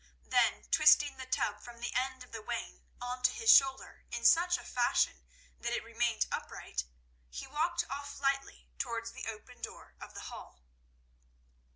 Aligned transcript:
Then 0.25 0.63
twisting 0.71 1.17
the 1.17 1.27
tub 1.27 1.61
from 1.61 1.79
the 1.79 1.93
end 1.93 2.23
of 2.23 2.31
the 2.31 2.41
wain 2.41 2.81
onto 2.99 3.31
his 3.33 3.51
shoulder 3.55 4.03
in 4.09 4.25
such 4.25 4.57
a 4.57 4.63
fashion 4.65 5.21
that 5.59 5.73
it 5.73 5.83
remained 5.83 6.25
upright, 6.31 6.85
he 7.29 7.45
walked 7.45 7.83
off 7.87 8.19
lightly 8.19 8.67
towards 8.79 9.11
the 9.11 9.27
open 9.27 9.61
door 9.61 9.93
of 10.01 10.15
the 10.15 10.21
hall. 10.21 10.63